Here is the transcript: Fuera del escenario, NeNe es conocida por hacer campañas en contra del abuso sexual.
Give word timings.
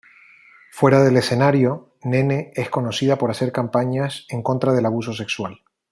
Fuera 0.71 1.03
del 1.03 1.15
escenario, 1.15 1.91
NeNe 2.01 2.53
es 2.55 2.71
conocida 2.71 3.19
por 3.19 3.29
hacer 3.29 3.51
campañas 3.51 4.25
en 4.29 4.41
contra 4.41 4.73
del 4.73 4.87
abuso 4.87 5.13
sexual. 5.13 5.61